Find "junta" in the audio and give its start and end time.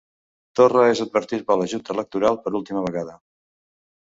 1.75-1.93